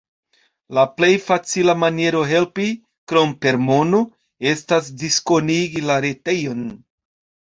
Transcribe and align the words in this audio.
La 0.75 0.83
plej 0.99 1.09
facila 1.25 1.73
maniero 1.81 2.23
helpi, 2.31 2.65
krom 3.11 3.35
per 3.45 3.59
mono, 3.67 3.99
estas 4.53 4.89
diskonigi 5.03 5.87
la 5.91 5.99
retejon. 6.07 6.65